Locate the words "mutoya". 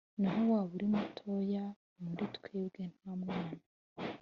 0.93-1.63